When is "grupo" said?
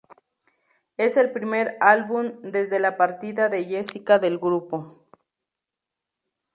4.39-5.05